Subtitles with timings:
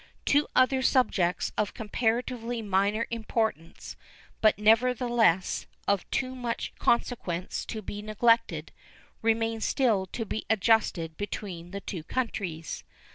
[0.25, 3.95] Two other subjects of comparatively minor importance,
[4.41, 8.71] but nevertheless of too much consequence to be neglected,
[9.21, 12.83] remain still to be adjusted between the two countries.